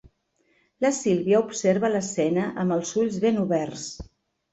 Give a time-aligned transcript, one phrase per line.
[0.85, 3.85] La Sílvia observa l'escena amb els ulls ben oberts.